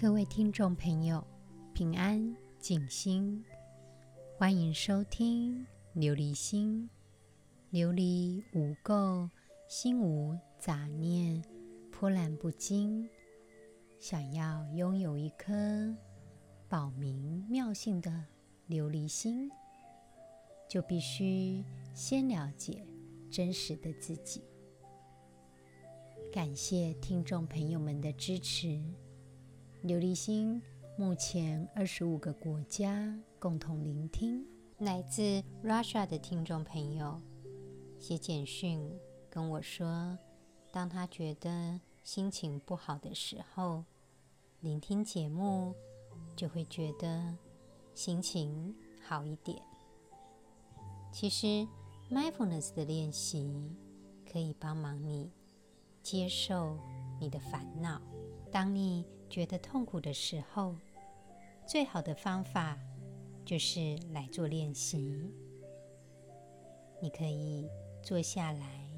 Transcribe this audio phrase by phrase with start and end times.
[0.00, 1.26] 各位听众朋友，
[1.74, 3.44] 平安静心，
[4.36, 5.66] 欢迎收听
[5.96, 6.88] 琉璃心。
[7.72, 9.28] 琉璃无垢，
[9.68, 11.42] 心无杂念，
[11.90, 13.10] 波澜不惊。
[13.98, 15.92] 想要拥有一颗
[16.68, 18.24] 宝明妙性的
[18.68, 19.50] 琉璃心，
[20.68, 22.86] 就必须先了解
[23.32, 24.44] 真实的自己。
[26.32, 28.80] 感谢听众朋友们的支持。
[29.84, 30.60] 琉璃心
[30.96, 34.44] 目前二十五个国家共同聆听，
[34.78, 35.22] 来自
[35.62, 37.20] Russia 的听众朋友。
[38.00, 38.92] 写简讯
[39.30, 40.18] 跟我说，
[40.72, 43.84] 当他觉得心情不好的时候，
[44.58, 45.72] 聆听节目
[46.34, 47.36] 就会觉得
[47.94, 48.74] 心情
[49.06, 49.62] 好一点。
[51.12, 51.66] 其实
[52.10, 53.76] ，mindfulness 的练习
[54.30, 55.30] 可以帮忙你
[56.02, 56.76] 接受
[57.20, 58.02] 你的烦恼。
[58.50, 60.74] 当你觉得痛苦的时候，
[61.66, 62.78] 最好的方法
[63.44, 65.32] 就是来做练习。
[67.00, 67.68] 你可以。
[68.00, 68.88] 坐下来，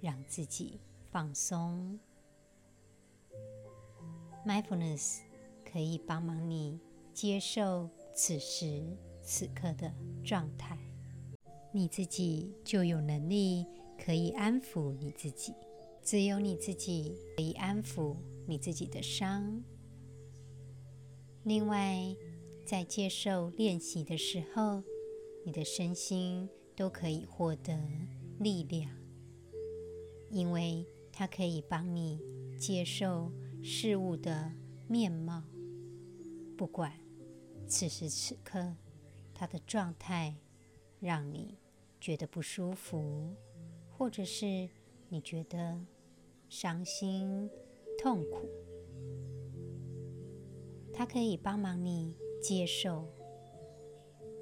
[0.00, 1.98] 让自己放松。
[4.44, 5.20] Mindfulness
[5.64, 6.78] 可以帮忙你
[7.14, 8.82] 接受此时
[9.22, 9.90] 此刻的
[10.22, 10.76] 状态，
[11.72, 13.64] 你自己就有能力
[14.04, 15.54] 可以安抚你自己。
[16.02, 19.62] 只有你自己可以安抚你自己的伤。
[21.42, 22.16] 另外，
[22.64, 24.82] 在接受练习的时候，
[25.44, 27.78] 你的身心都可以获得。
[28.40, 28.90] 力量，
[30.28, 32.20] 因为它可以帮你
[32.58, 33.30] 接受
[33.62, 34.50] 事物的
[34.88, 35.44] 面貌，
[36.58, 36.92] 不管
[37.68, 38.74] 此时此刻
[39.32, 40.34] 它的状态
[40.98, 41.56] 让你
[42.00, 43.36] 觉得不舒服，
[43.88, 44.68] 或者是
[45.08, 45.80] 你觉得
[46.48, 47.48] 伤心、
[48.04, 48.46] 痛苦，
[50.92, 53.08] 它可以帮忙你接受，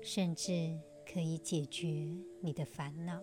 [0.00, 1.86] 甚至可以解决
[2.40, 3.22] 你的烦恼。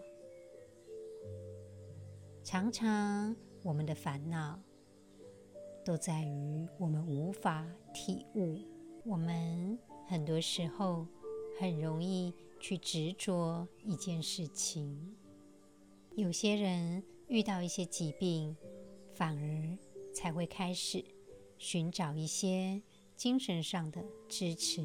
[2.41, 4.57] 常常，我们的烦恼
[5.83, 8.59] 都在于我们无法体悟。
[9.03, 11.05] 我们很多时候
[11.59, 15.17] 很容易去执着一件事情。
[16.15, 18.55] 有些人遇到一些疾病，
[19.11, 19.77] 反而
[20.19, 21.01] 才会开始
[21.57, 22.83] 寻找一些
[23.15, 24.81] 精神上的支持。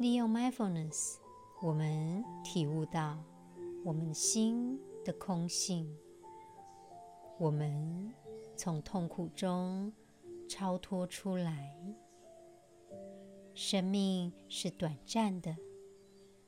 [0.00, 1.18] 利用 mindfulness，
[1.62, 3.22] 我们体悟到
[3.84, 5.96] 我们心的空性，
[7.38, 8.12] 我们
[8.56, 9.92] 从痛苦中
[10.48, 11.72] 超脱出来。
[13.54, 15.56] 生命是短暂的，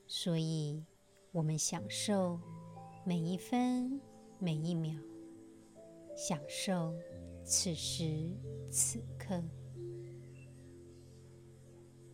[0.09, 0.85] 所以
[1.31, 2.41] 我们享受
[3.05, 4.01] 每一分
[4.41, 5.01] 每一秒，
[6.17, 6.95] 享受
[7.45, 8.31] 此时
[8.71, 9.41] 此刻。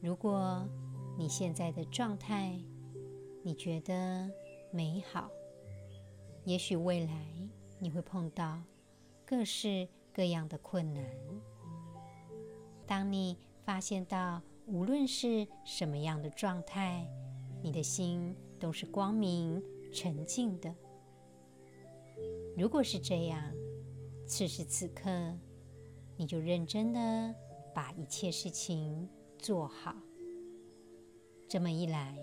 [0.01, 0.69] 如果
[1.17, 2.59] 你现在的状态，
[3.45, 4.29] 你觉得
[4.73, 5.31] 美好。
[6.45, 7.27] 也许未来
[7.79, 8.61] 你会碰到
[9.25, 11.05] 各式各样的困难。
[12.85, 17.09] 当你发现到无论是什么样的状态，
[17.63, 19.63] 你的心都是光明
[19.93, 20.75] 沉静的。
[22.57, 23.41] 如果是这样，
[24.35, 25.11] 此时此刻，
[26.17, 27.35] 你就认真的
[27.75, 29.07] 把一切事情
[29.39, 29.95] 做好。
[31.47, 32.17] 这么一来，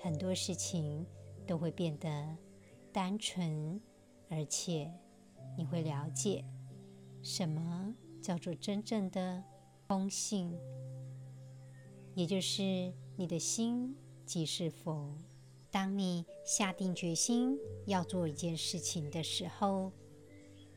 [0.00, 1.06] 很多事情
[1.46, 2.38] 都会变得。
[2.90, 3.78] 单纯，
[4.30, 4.90] 而且
[5.54, 6.42] 你会了解
[7.22, 9.44] 什么叫做真正的
[9.86, 10.58] 空性，
[12.14, 15.14] 也就是你的心即是佛。
[15.70, 19.92] 当你下定决心要做一件事情的时候，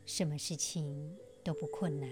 [0.06, 2.08] 什么事情都不困难，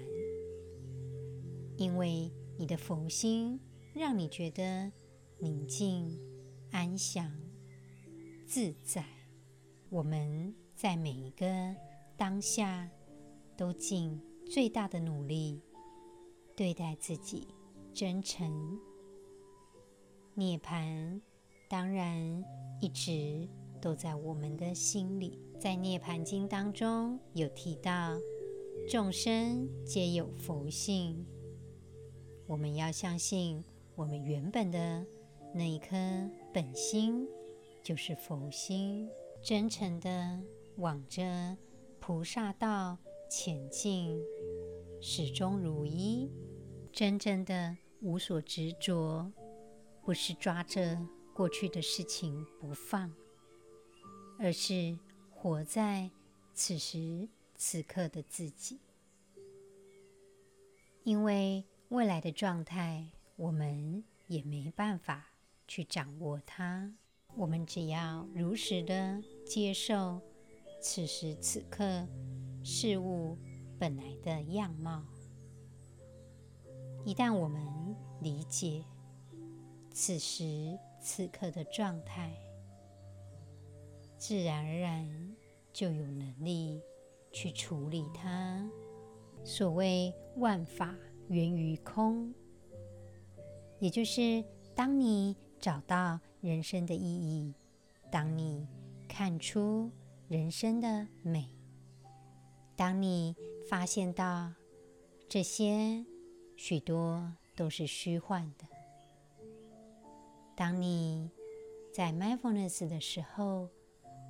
[1.77, 2.29] 因为
[2.59, 3.59] 你的佛心
[3.95, 4.91] 让你觉得
[5.39, 6.21] 宁静、
[6.73, 7.33] 安详、
[8.45, 9.07] 自在。
[9.91, 11.47] 我们在每一个
[12.17, 12.91] 当下
[13.57, 15.63] 都尽最大的努力
[16.57, 17.47] 对待自己，
[17.93, 18.77] 真诚。
[20.35, 21.21] 涅槃
[21.71, 22.45] 当然
[22.81, 23.49] 一直
[23.81, 25.39] 都在我们的心里。
[25.65, 28.21] 在《涅槃经》当中有提到，
[28.87, 31.25] 众生皆有佛性。
[32.47, 33.65] 我们要相信，
[33.95, 35.07] 我们原本的
[35.55, 35.97] 那一颗
[36.53, 37.27] 本心
[37.83, 39.09] 就是佛心。
[39.43, 40.39] 真诚地
[40.77, 41.57] 往着
[41.99, 42.99] 菩萨道
[43.31, 44.21] 前进，
[45.01, 46.31] 始终如一。
[46.93, 49.33] 真正的无所执着，
[50.03, 50.99] 不是抓着
[51.33, 53.11] 过去的事情不放，
[54.39, 54.99] 而是
[55.45, 56.11] 活在
[56.55, 58.81] 此时此刻的自己。
[61.03, 63.07] 因为未来的状态，
[63.37, 65.27] 我们也没办法
[65.69, 66.91] 去掌握它。
[67.37, 70.19] 我们只要如实的接受
[70.81, 72.09] 此时此刻
[72.63, 73.37] 事物
[73.79, 75.05] 本来的样貌。
[77.05, 78.83] 一旦我们理解
[79.91, 82.35] 此时此刻的状态，
[84.17, 85.37] 自然而然
[85.73, 86.81] 就有能力
[87.33, 88.69] 去处理它。
[89.45, 90.95] 所谓万法
[91.29, 92.33] 源于空，
[93.79, 94.43] 也就是
[94.75, 97.55] 当你找到人生的意义，
[98.11, 98.67] 当你
[99.07, 99.91] 看出
[100.29, 101.49] 人生的美，
[102.75, 103.37] 当你
[103.69, 104.53] 发现到
[105.29, 106.05] 这些
[106.57, 108.67] 许多都是虚幻的，
[110.57, 111.31] 当你
[111.93, 113.69] 在 mindfulness 的时候，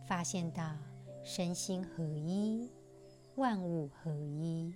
[0.06, 0.76] 发现到
[1.22, 2.70] 身心合一，
[3.36, 4.74] 万物合一。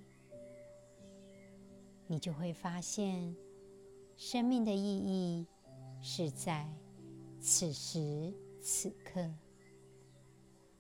[2.07, 3.37] 你就会发现，
[4.17, 5.47] 生命的意义
[6.01, 6.67] 是在
[7.41, 8.33] 此时
[8.63, 9.31] 此刻。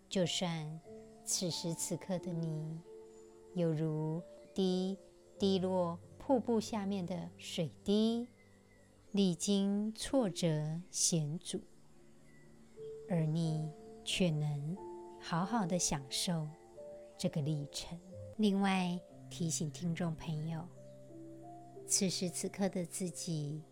[0.08, 0.80] 就算
[1.24, 2.80] 此时此刻的你，
[3.52, 4.22] 犹如
[4.54, 4.96] 滴
[5.38, 8.26] 滴落瀑布下面的水滴，
[9.12, 11.60] 历经挫折险阻，
[13.10, 13.70] 而你
[14.10, 14.74] 却能
[15.20, 16.48] 好好的享受
[17.18, 18.00] 这个历程。
[18.38, 20.66] 另外，提醒听众朋友。
[21.86, 23.62] 此时此刻的自己，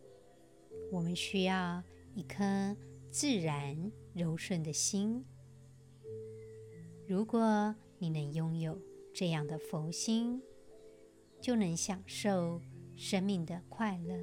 [0.93, 1.83] 我们需要
[2.15, 2.77] 一颗
[3.11, 5.25] 自然柔顺的心。
[7.07, 8.79] 如果你能拥有
[9.15, 10.43] 这样的佛心，
[11.41, 12.61] 就能享受
[12.95, 14.15] 生命的快乐。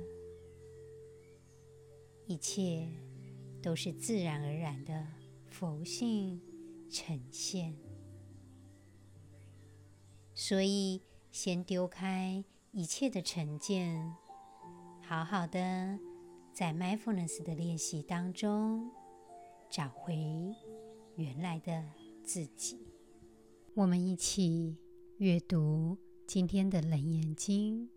[2.28, 2.88] 一切
[3.64, 5.08] 都是自然而然的
[5.54, 6.42] 佛性
[6.90, 7.78] 呈现。
[10.34, 12.44] 所以，先丢开。
[12.76, 14.16] 一切的成见，
[15.04, 16.00] 好好的
[16.52, 18.90] 在 mindfulness 的练习当中
[19.70, 20.16] 找回
[21.16, 21.86] 原来的
[22.24, 22.80] 自己。
[23.76, 24.76] 我们一起
[25.18, 25.96] 阅读
[26.26, 27.82] 今天的《楞严经》，《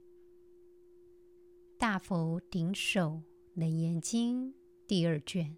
[1.79, 3.23] 大佛顶首
[3.55, 4.53] 楞严经》
[4.87, 5.57] 第二卷。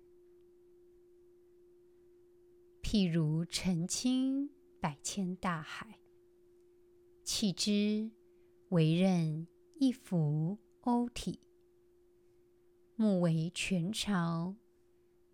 [2.91, 4.49] 譬如澄清
[4.81, 5.99] 百千大海，
[7.23, 8.11] 弃之。
[8.71, 9.47] 唯任
[9.79, 11.39] 一浮甌体，
[12.97, 14.57] 目为泉潮，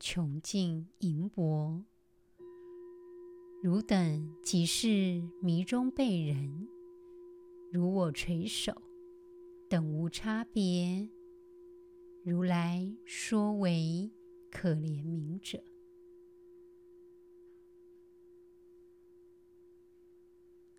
[0.00, 1.84] 穷尽盈钵。
[3.62, 6.66] 汝等即是迷中被人，
[7.70, 8.82] 如我垂首，
[9.70, 11.08] 等无差别。
[12.24, 14.10] 如来说为
[14.50, 15.62] 可怜愍者。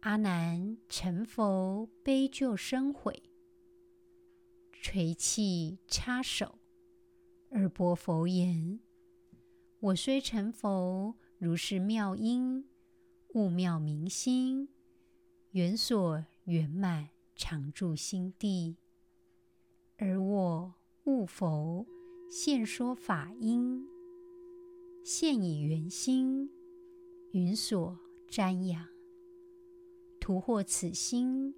[0.06, 3.24] 阿难成佛悲救生悔，
[4.72, 6.60] 垂泣插手，
[7.50, 8.80] 而白佛言
[9.82, 12.66] ：“我虽成佛，如是妙因，
[13.34, 14.70] 悟妙明心，
[15.54, 18.78] 圆所圆满，常住心地。
[19.98, 20.76] 而我
[21.06, 21.84] 悟佛，
[22.30, 23.84] 现说法音，
[25.04, 26.52] 现以圆心，
[27.32, 27.98] 云所
[28.30, 28.88] 瞻仰。”
[30.26, 31.54] 徒获此心，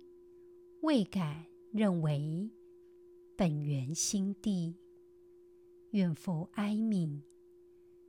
[0.82, 2.52] 未敢认为
[3.38, 4.76] 本源心地。
[5.92, 7.22] 愿佛哀悯，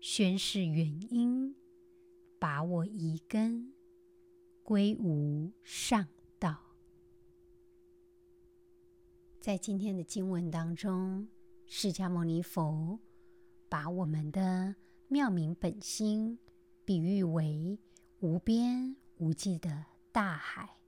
[0.00, 1.54] 宣示原因，
[2.40, 3.72] 把我疑根，
[4.64, 6.08] 归无上
[6.40, 6.74] 道。
[9.38, 11.28] 在今天的经文当中，
[11.66, 12.98] 释迦牟尼佛
[13.68, 14.74] 把我们的
[15.06, 16.36] 妙明本心
[16.84, 17.78] 比喻为
[18.18, 19.97] 无边无际的。
[20.10, 20.78] 大海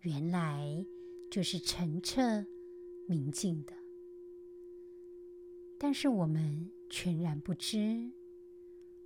[0.00, 0.86] 原来
[1.30, 2.46] 就是澄澈
[3.06, 3.74] 明净的，
[5.78, 8.10] 但是我们全然不知，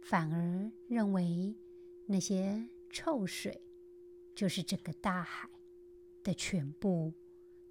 [0.02, 1.56] 反而认为
[2.06, 3.60] 那些臭水
[4.34, 5.48] 就是整个大海
[6.22, 7.12] 的全部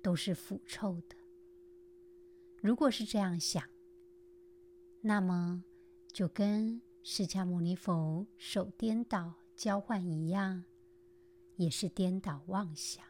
[0.01, 1.15] 都是腐臭的。
[2.61, 3.63] 如果是这样想，
[5.01, 5.63] 那么
[6.11, 10.65] 就跟释迦牟尼佛手颠倒交换一样。
[11.63, 13.05] 也是颠倒妄想。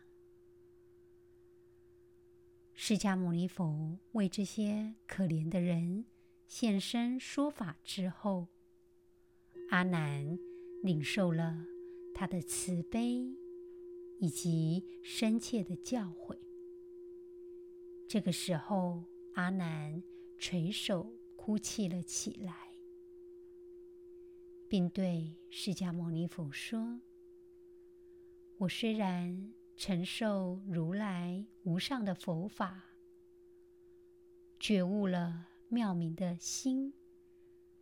[2.75, 6.05] 释迦牟尼佛为这些可怜的人
[6.47, 8.47] 现身说法之后，
[9.69, 10.37] 阿难
[10.83, 11.65] 领受了
[12.13, 13.25] 他的慈悲
[14.19, 16.37] 以及深切的教诲。
[18.07, 20.03] 这个时候，阿难
[20.37, 22.53] 垂首哭泣了起来，
[24.69, 27.01] 并对释迦牟尼佛说。
[28.63, 32.81] 我虽然承受如来无上的佛法，
[34.57, 36.93] 觉悟了妙明的心，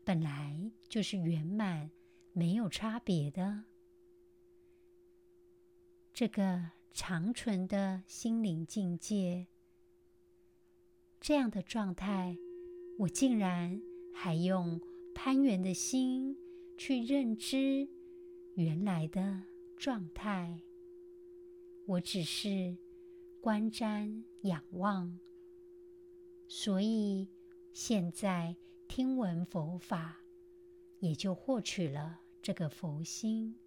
[0.04, 1.92] 本来就是圆满，
[2.34, 3.66] 没有差别的。
[6.14, 9.46] 这个长存的心灵境界，
[11.20, 12.36] 这样的状态，
[12.98, 13.80] 我竟然
[14.16, 14.82] 还用
[15.14, 16.36] 攀缘的心
[16.76, 17.88] 去认知
[18.56, 19.44] 原来的
[19.78, 20.60] 状态。
[21.86, 22.78] 我只是
[23.42, 25.20] 观瞻仰望，
[26.48, 27.28] 所以
[27.74, 28.56] 现在
[28.88, 30.22] 听闻佛法，
[31.00, 33.58] 也就获取了这个佛心。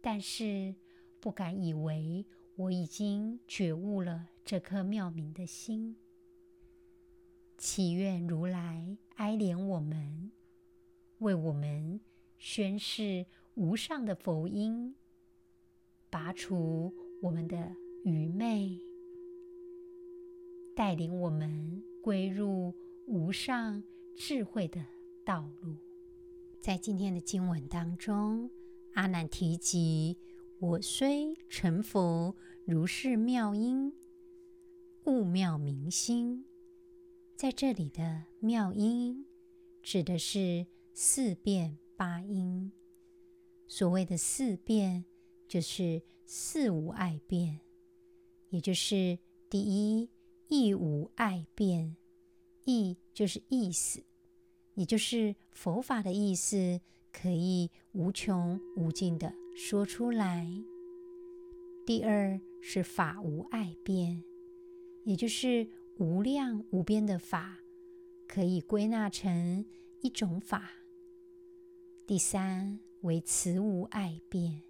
[0.00, 0.74] 但是
[1.20, 2.24] 不敢以为
[2.56, 5.96] 我已经觉悟了这颗妙明的心。
[7.58, 10.32] 祈愿如来哀怜我们，
[11.18, 12.00] 为我们
[12.38, 14.96] 宣示无上的佛音。
[16.10, 18.80] 拔除我们的愚昧，
[20.74, 22.74] 带领我们归入
[23.06, 23.82] 无上
[24.16, 24.84] 智慧的
[25.24, 25.76] 道路。
[26.58, 28.50] 在今天的经文当中，
[28.94, 30.18] 阿难提及
[30.58, 33.92] ：“我虽成佛，如是妙音，
[35.04, 36.44] 悟妙明心。”
[37.36, 39.24] 在这里的妙音，
[39.80, 42.72] 指的是四变八音。
[43.66, 45.06] 所谓的四变，
[45.50, 47.58] 就是四无碍辩，
[48.50, 49.18] 也就是
[49.50, 50.08] 第一
[50.46, 51.96] 义无碍辩，
[52.66, 54.04] 义就是意思，
[54.74, 56.80] 也就是佛法的意思，
[57.12, 60.48] 可以无穷无尽的说出来。
[61.84, 64.22] 第二是法无碍辩，
[65.02, 67.58] 也就是无量无边的法，
[68.28, 69.66] 可以归纳成
[70.00, 70.70] 一种法。
[72.06, 74.69] 第三为慈无碍辩。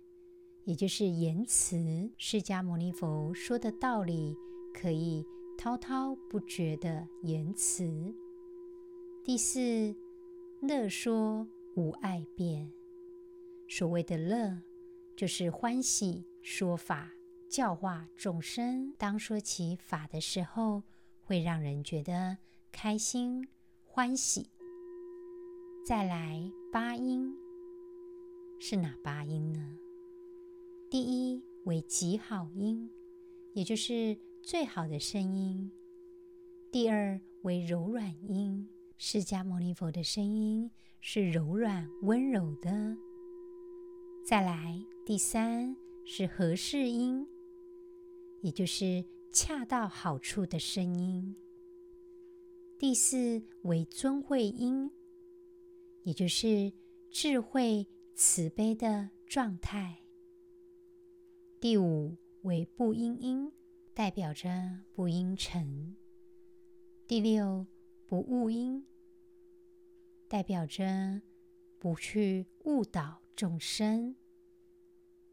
[0.64, 4.37] 也就是言辞，释迦牟尼佛说的道理
[4.73, 5.26] 可以
[5.57, 8.14] 滔滔不绝的言辞。
[9.25, 9.95] 第四，
[10.61, 12.71] 乐说无爱辩。
[13.69, 14.62] 所谓的乐，
[15.17, 17.11] 就是欢喜说法，
[17.49, 18.93] 教化众生。
[18.99, 20.83] 当说起法的时候，
[21.23, 22.38] 会让人觉得
[22.73, 23.49] 开心
[23.85, 24.50] 欢喜。
[25.87, 27.35] 再来八音，
[28.59, 29.76] 是哪八音呢？
[30.90, 32.90] 第一为极好音，
[33.54, 35.70] 也就是最好的声音。
[36.73, 38.68] 第二为柔软音，
[38.99, 40.68] 释迦牟尼佛的声音
[41.00, 42.97] 是柔软温柔的。
[44.26, 47.25] 再来，第三是合适音，
[48.40, 51.37] 也就是恰到好处的声音。
[52.80, 54.90] 第四为尊慧音，
[56.02, 56.73] 也就是
[57.12, 60.00] 智慧慈悲的状态。
[61.61, 63.52] 第五为不因因，
[63.93, 65.95] 代表着不应成；
[67.07, 67.67] 第六
[68.07, 68.87] 不误因，
[70.26, 71.21] 代表着
[71.79, 74.14] 不去误导众生；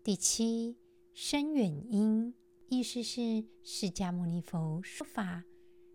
[0.03, 0.75] 第七
[1.13, 2.34] 深远因，
[2.67, 5.46] 意思是释迦牟尼佛说法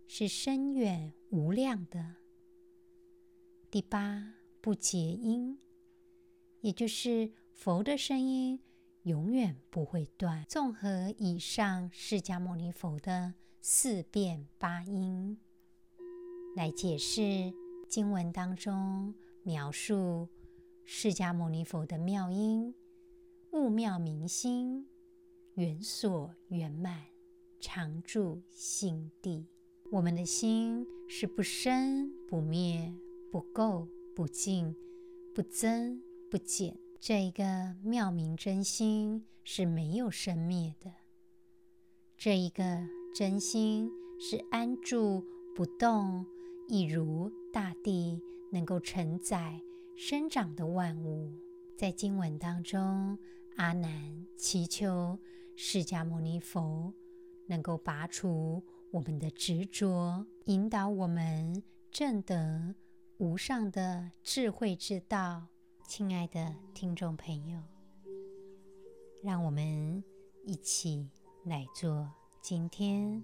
[0.06, 2.16] 是深远无量的；
[3.70, 5.58] 第八不结因，
[6.62, 8.58] 也就是佛的声音。
[9.04, 10.44] 永远不会断。
[10.48, 15.38] 综合以上释迦牟尼佛的四辩八音，
[16.54, 17.52] 来解释
[17.88, 20.28] 经文当中描述
[20.84, 22.74] 释迦牟尼佛的妙音，
[23.50, 24.86] 悟妙明心，
[25.54, 27.02] 圆所圆满，
[27.60, 29.46] 常住心地。
[29.90, 32.94] 我们的心是不生不灭，
[33.30, 34.74] 不垢不净，
[35.34, 36.81] 不增不减。
[37.04, 40.92] 这一个妙明真心是没有生灭的，
[42.16, 42.62] 这一个
[43.12, 43.90] 真心
[44.20, 46.24] 是安住不动，
[46.68, 49.60] 一如大地能够承载
[49.96, 51.32] 生长的万物。
[51.76, 53.18] 在经文当中，
[53.56, 55.18] 阿难祈求
[55.56, 56.94] 释迦牟尼佛
[57.48, 62.76] 能够拔除我们的执着，引导我们证得
[63.16, 65.48] 无上的智慧之道。
[65.84, 67.60] 亲爱的听众朋友，
[69.22, 70.02] 让我们
[70.44, 71.10] 一起
[71.44, 72.10] 来做
[72.40, 73.22] 今天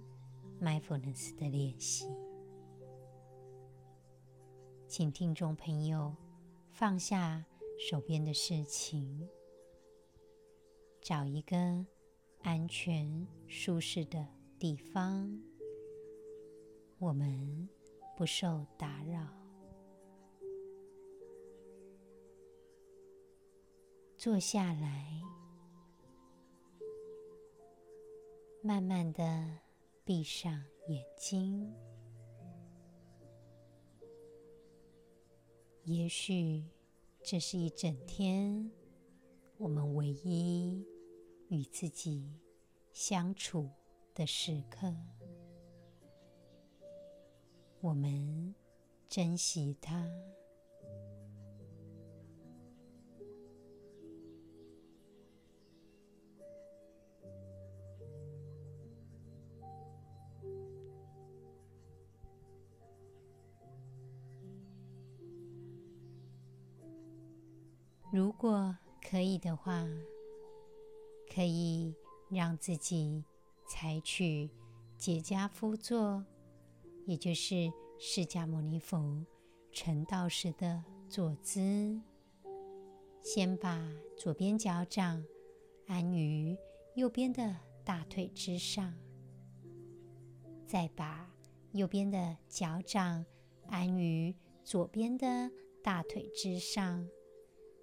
[0.60, 2.06] mindfulness 的练习。
[4.86, 6.14] 请听众朋友
[6.70, 7.44] 放下
[7.78, 9.26] 手边的事情，
[11.00, 11.86] 找一个
[12.42, 14.26] 安全舒适的
[14.58, 15.42] 地方，
[16.98, 17.68] 我们
[18.16, 19.37] 不受打扰。
[24.18, 25.22] 坐下来，
[28.60, 29.48] 慢慢的
[30.04, 30.52] 闭上
[30.88, 31.72] 眼睛。
[35.84, 36.64] 也许
[37.22, 38.68] 这是一整天
[39.56, 40.84] 我们唯一
[41.48, 42.40] 与自己
[42.92, 43.70] 相处
[44.16, 44.92] 的时刻，
[47.80, 48.52] 我们
[49.08, 50.10] 珍惜它。
[68.18, 69.86] 如果可以的话，
[71.32, 71.94] 可以
[72.28, 73.24] 让自己
[73.68, 74.50] 采取
[74.96, 76.24] 结跏趺坐，
[77.06, 79.24] 也就是释迦牟尼佛
[79.70, 82.00] 成道时的坐姿。
[83.22, 85.24] 先把左边脚掌
[85.86, 86.58] 安于
[86.96, 88.92] 右边的大腿之上，
[90.66, 91.32] 再把
[91.70, 93.24] 右边的脚掌
[93.68, 94.34] 安于
[94.64, 95.48] 左边的
[95.84, 97.08] 大腿之上。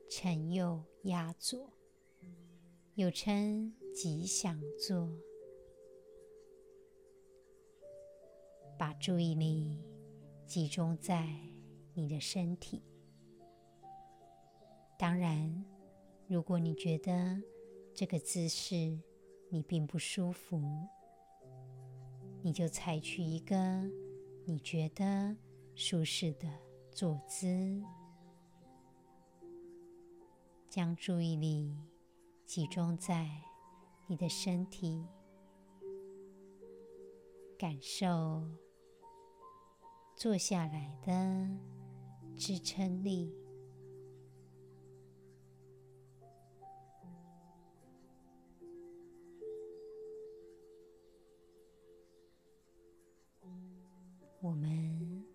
[0.09, 1.71] 承右压左，
[2.95, 5.09] 又称吉祥坐。
[8.77, 9.81] 把注意力
[10.45, 11.33] 集中在
[11.93, 12.83] 你的身体。
[14.97, 15.65] 当然，
[16.27, 17.41] 如果你觉得
[17.93, 18.99] 这个姿势
[19.49, 20.61] 你并不舒服，
[22.41, 23.55] 你就采取一个
[24.45, 25.35] 你觉得
[25.73, 26.47] 舒适的
[26.91, 27.81] 坐姿。
[30.75, 31.73] 将注意力
[32.45, 33.29] 集中在
[34.07, 35.07] 你的身体，
[37.57, 38.43] 感受
[40.17, 41.49] 坐下来的
[42.35, 43.33] 支撑力。
[54.41, 55.25] 我们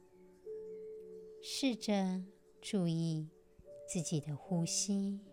[1.40, 2.22] 试着
[2.61, 3.26] 注意
[3.88, 5.30] 自己的呼吸。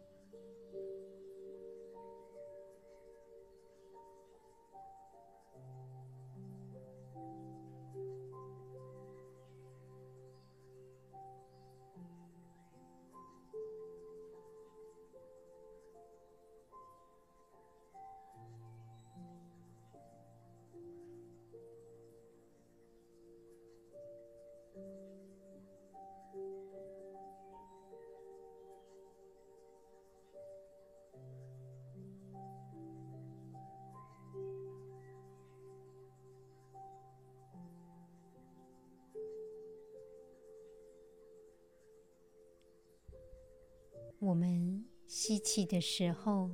[45.27, 46.49] 吸气的时候，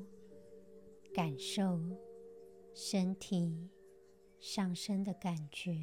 [1.14, 1.80] 感受
[2.74, 3.70] 身体
[4.40, 5.76] 上升的感觉；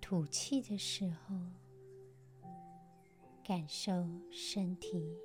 [0.00, 1.34] 吐气的时候，
[3.42, 5.18] 感受身体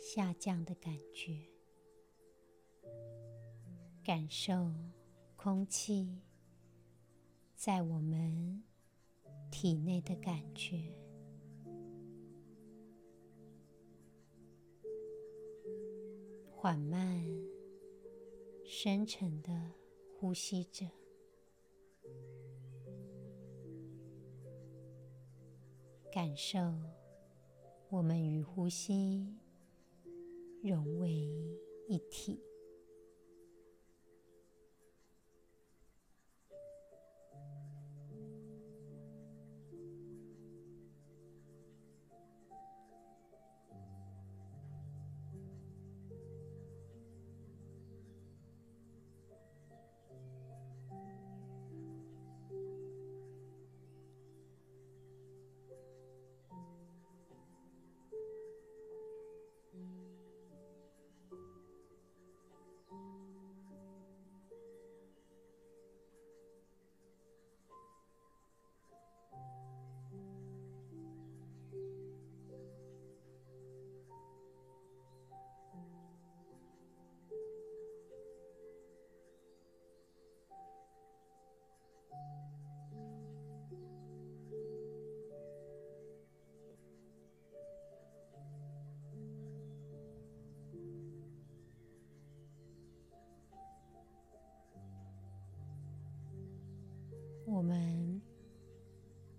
[0.00, 1.42] 下降的感觉，
[4.02, 4.72] 感受
[5.36, 6.22] 空气
[7.54, 8.62] 在我们
[9.50, 11.07] 体内的感觉。
[16.60, 17.24] 缓慢、
[18.64, 19.48] 深沉的
[20.18, 20.84] 呼吸着，
[26.12, 26.58] 感受
[27.88, 29.32] 我们与呼吸
[30.60, 31.30] 融为
[31.86, 32.47] 一体。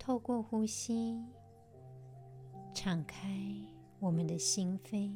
[0.09, 1.23] 透过呼吸
[2.73, 3.29] 敞开
[3.99, 5.13] 我们的心扉。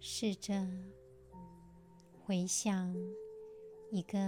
[0.00, 0.66] 试着
[2.24, 2.96] 回想
[3.90, 4.18] 一个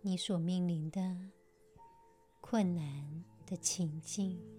[0.00, 1.16] 你所面临的
[2.40, 4.53] 困难的情境。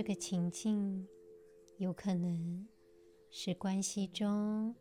[0.00, 1.06] 这个情境
[1.76, 2.66] 有可能
[3.28, 4.74] 是关系中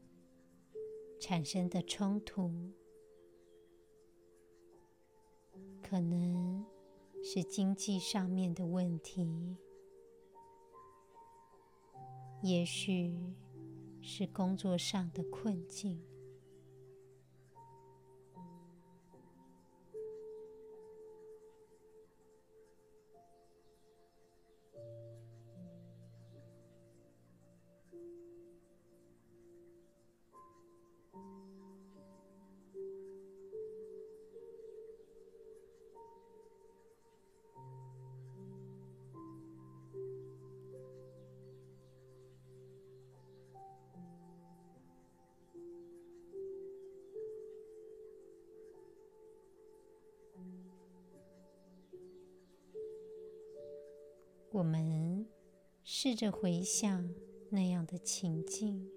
[1.20, 2.50] 产生的冲突，
[5.84, 6.66] 可能
[7.22, 9.58] 是经济上面的问题，
[12.42, 13.14] 也许
[14.02, 16.02] 是工作上的困境。
[56.10, 57.14] 试着回想
[57.52, 58.90] 那样的情境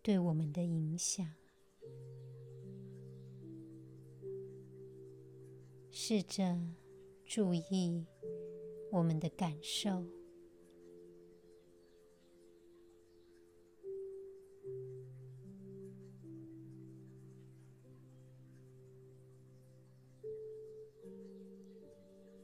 [0.00, 1.34] 对我们的影响，
[5.90, 6.56] 试着
[7.26, 8.06] 注意
[8.92, 10.06] 我们的感受。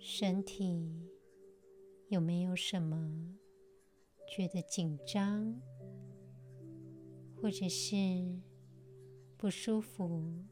[0.00, 1.13] 身体
[2.08, 3.34] 有没有什么
[4.28, 5.60] 觉得紧张，
[7.40, 7.96] 或者是
[9.36, 10.44] 不舒服、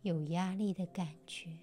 [0.00, 1.58] 有压力的感觉？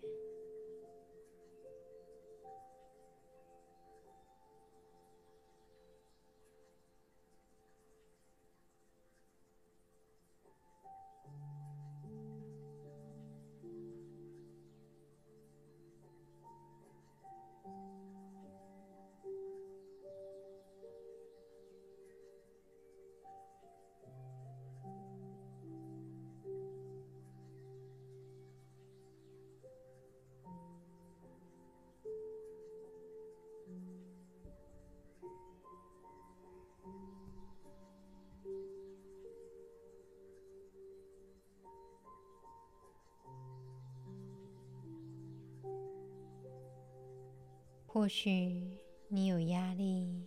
[48.10, 50.26] 许你有压力，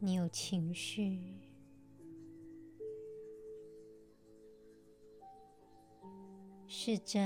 [0.00, 1.48] 你有情绪，
[6.66, 7.20] 试着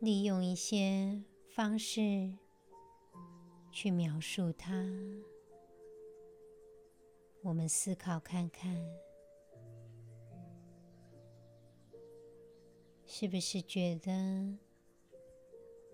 [0.00, 1.22] 利用一些
[1.54, 2.36] 方式
[3.70, 4.84] 去描述它。
[7.42, 8.76] 我们思考看看，
[13.06, 14.58] 是不是觉得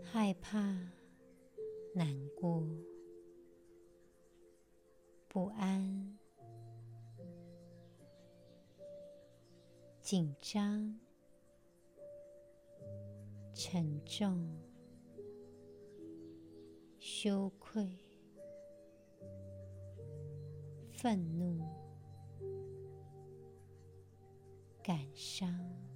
[0.03, 0.59] 害怕、
[1.95, 2.67] 难过、
[5.29, 6.19] 不安、
[10.01, 10.99] 紧张、
[13.53, 14.49] 沉重、
[16.99, 17.99] 羞愧、
[20.91, 21.61] 愤怒、
[24.83, 25.88] 感伤。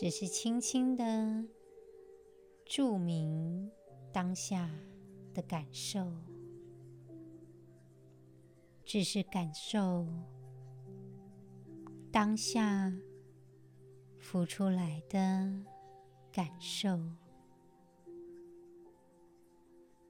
[0.00, 1.44] 只是轻轻的
[2.64, 3.68] 注明
[4.12, 4.70] 当下
[5.34, 6.12] 的感受，
[8.84, 10.06] 只是感受
[12.12, 12.92] 当下
[14.16, 15.64] 浮出来的
[16.30, 16.96] 感受，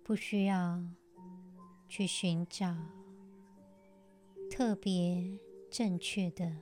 [0.04, 0.84] 不需要
[1.88, 2.76] 去寻找
[4.50, 6.58] 特别正确的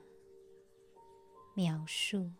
[1.53, 2.31] 描述。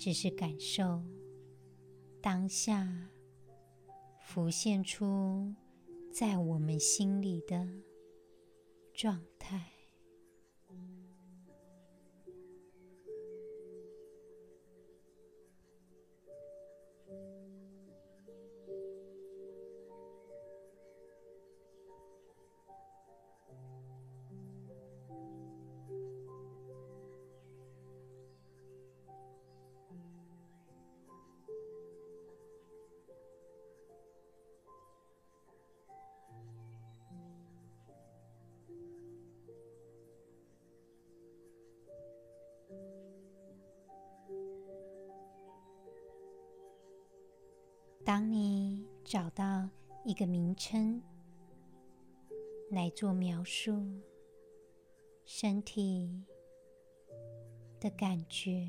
[0.00, 1.02] 只是感受
[2.22, 3.10] 当下
[4.24, 5.54] 浮现出
[6.10, 7.68] 在我们心里的
[8.94, 9.69] 状态。
[48.10, 49.68] 当你找到
[50.04, 51.00] 一个名称
[52.68, 53.72] 来做描述，
[55.24, 56.24] 身体
[57.78, 58.66] 的感觉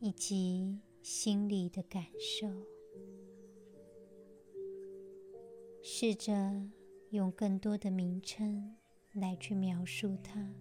[0.00, 2.48] 以及心里的感受，
[5.80, 6.32] 试着
[7.10, 8.74] 用更多的名称
[9.12, 10.52] 来去描述它。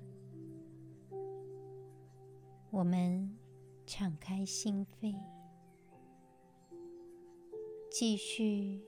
[2.69, 3.35] 我们
[3.87, 5.32] 敞开心扉。
[7.95, 8.81] 继续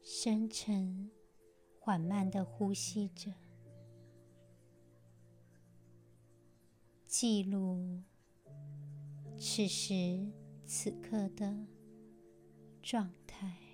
[0.00, 1.10] 深沉、
[1.80, 3.34] 缓慢的呼吸着，
[7.08, 8.04] 记录
[9.36, 10.30] 此时
[10.64, 11.66] 此刻的
[12.80, 13.65] 状态。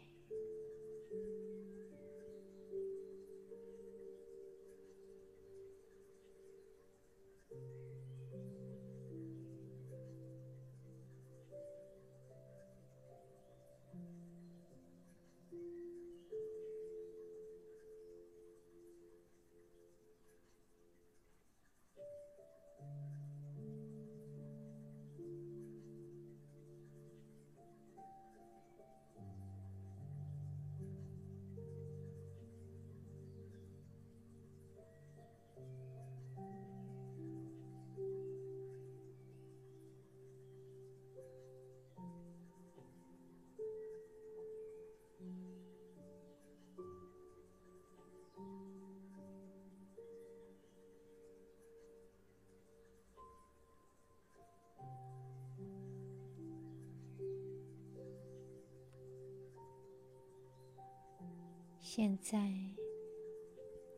[61.95, 62.51] 现在，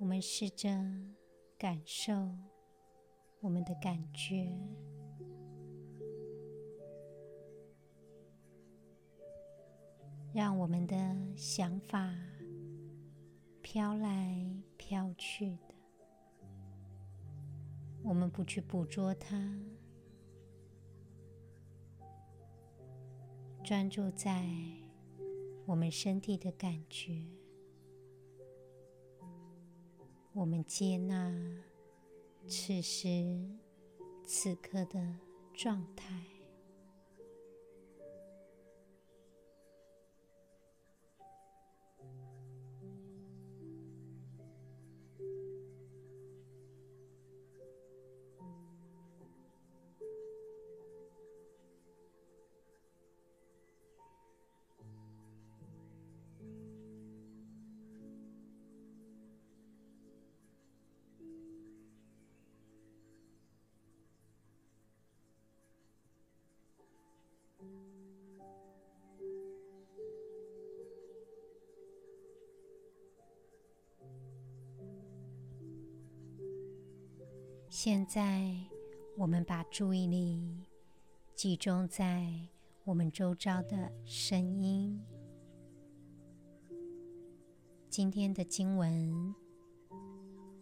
[0.00, 0.68] 我们试着
[1.57, 2.12] 感受
[3.38, 4.50] 我们的感觉，
[10.33, 10.96] 让我们的
[11.37, 12.12] 想法
[13.62, 14.44] 飘来
[14.76, 15.74] 飘去的，
[18.02, 19.57] 我们不去捕捉它，
[23.62, 24.44] 专注在
[25.64, 27.24] 我们身体的感觉。
[30.35, 31.33] 我们接纳
[32.49, 33.09] 此时
[34.27, 35.01] 此刻的
[35.55, 36.34] 状态。
[77.85, 78.51] 现在，
[79.14, 80.64] 我们把注意力
[81.35, 82.27] 集中在
[82.83, 84.99] 我们周遭的声音。
[87.90, 89.35] 今天的经文，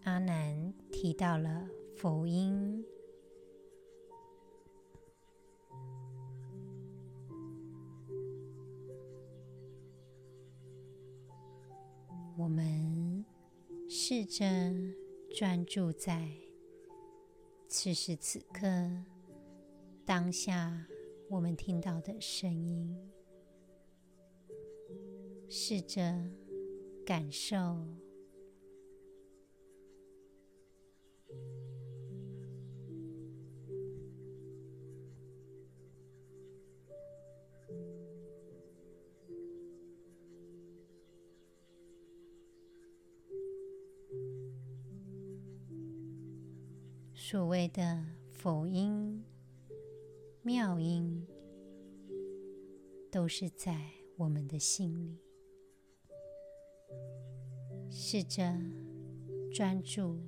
[0.02, 2.85] 阿难提到了佛音。
[12.37, 13.24] 我们
[13.88, 14.44] 试着
[15.32, 16.28] 专注在
[17.74, 18.66] 此时此刻
[20.04, 20.87] 当下
[21.30, 22.94] 我们听到的声音，
[25.48, 26.14] 试着
[27.06, 27.56] 感受。
[47.24, 49.24] 所谓的佛音、
[50.42, 51.24] 妙音，
[53.12, 53.80] 都是在
[54.16, 55.20] 我们的心里。
[57.88, 58.52] 试着
[59.54, 60.18] 专注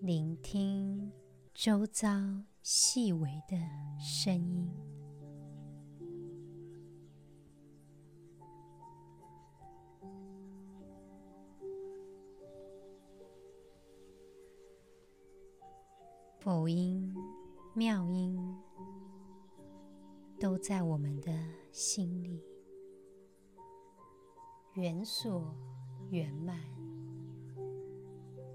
[0.00, 1.10] 聆听
[1.54, 2.10] 周遭
[2.62, 3.56] 细微的
[3.98, 4.91] 声音。
[16.42, 17.14] 佛音、
[17.72, 18.36] 妙音
[20.40, 21.32] 都在我们的
[21.70, 22.42] 心里，
[24.72, 25.54] 圆所
[26.10, 26.58] 圆满，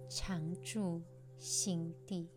[0.09, 1.01] 常住
[1.37, 2.29] 心地。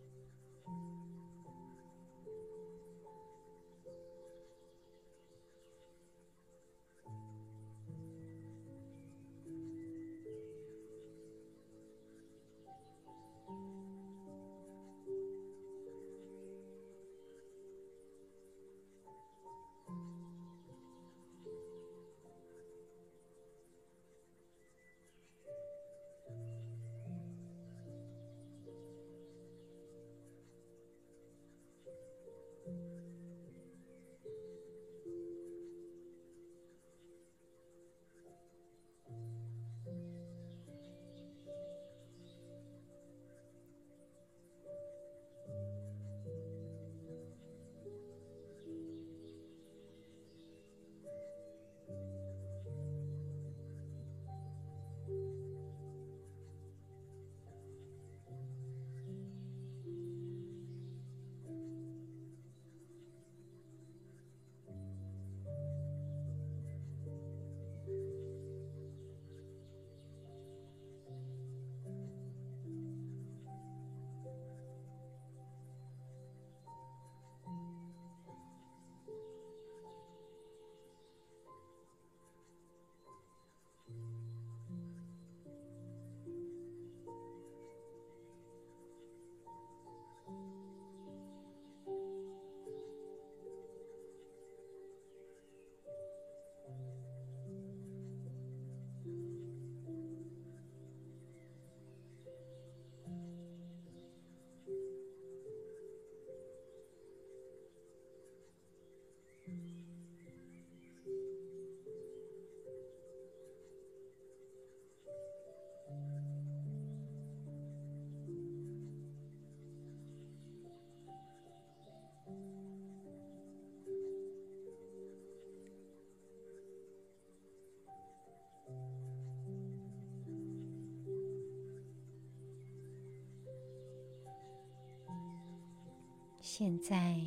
[136.53, 137.17] 现在，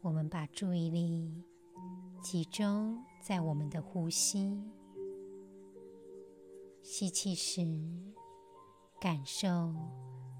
[0.00, 1.44] 我们把注意力
[2.22, 4.58] 集中在我们的呼吸。
[6.82, 7.60] 吸气时，
[8.98, 9.74] 感受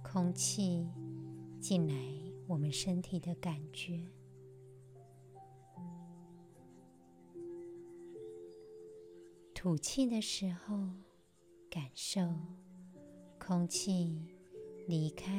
[0.02, 0.88] 空气
[1.60, 1.94] 进来
[2.48, 4.08] 我们身体的感觉；
[9.52, 10.88] 吐气的时候，
[11.68, 12.22] 感受
[13.38, 14.24] 空气
[14.88, 15.30] 离开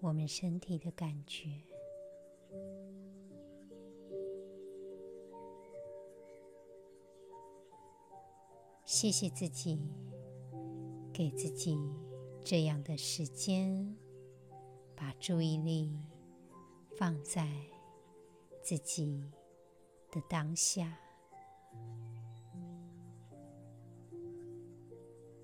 [0.00, 1.62] 我们身体的感觉。
[8.86, 9.80] 谢谢自己，
[11.12, 11.76] 给自己
[12.44, 13.96] 这样的时间，
[14.94, 15.92] 把注意力
[16.96, 17.50] 放在
[18.62, 19.28] 自己
[20.12, 20.96] 的当下。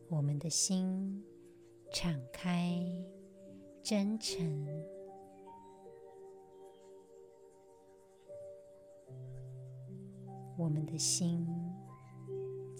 [0.09, 1.25] 我们的心
[1.91, 2.81] 敞开，
[3.83, 4.69] 真诚。
[10.57, 11.45] 我们的心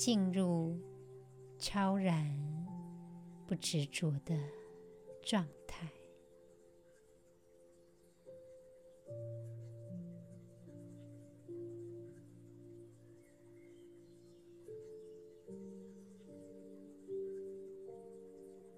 [0.05, 0.77] 进入
[1.61, 2.37] 超然、
[3.47, 4.37] 不执着的
[5.23, 5.89] 状态，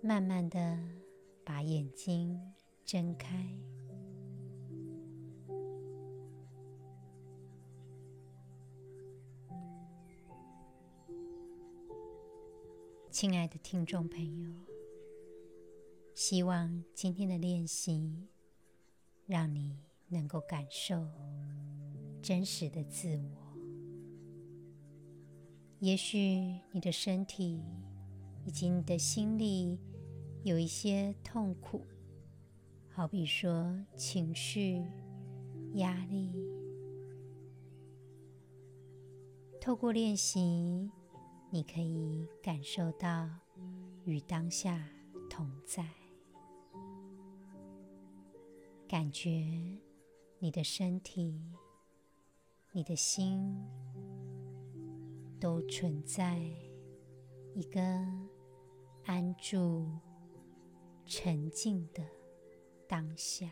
[0.03, 0.79] 慢慢的
[1.43, 2.39] 把眼睛
[2.85, 3.64] 睁开。
[13.25, 14.51] 亲爱的听众朋友，
[16.14, 18.29] 希望今天的练习
[19.25, 21.09] 让你能够感受
[22.20, 23.57] 真实的自我。
[25.79, 27.62] 也许你的身体
[28.45, 29.79] 以及你的心里
[30.43, 31.87] 有一些痛苦，
[32.91, 34.85] 好比说情绪、
[35.77, 36.31] 压力。
[39.59, 40.91] 透过练习，
[41.55, 43.31] 你可以感受到
[44.07, 44.77] 与当下
[45.31, 45.89] 同在
[48.89, 49.31] 感觉
[50.41, 51.41] 你的身体
[52.73, 53.57] 你的心
[55.39, 56.43] 都存在
[57.55, 57.81] 一个
[59.05, 59.89] 安住
[61.07, 62.03] 沉静的
[62.89, 63.49] 当下。